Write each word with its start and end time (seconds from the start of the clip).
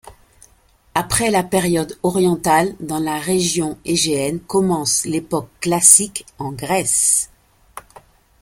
Après 0.95 1.29
la 1.29 1.43
période 1.43 1.95
orientale 2.01 2.73
dans 2.79 2.97
la 2.97 3.19
région 3.19 3.77
Égéenne 3.85 4.39
commence 4.39 5.05
l'Époque 5.05 5.49
classique 5.59 6.25
en 6.39 6.51
Grèce. 6.53 7.29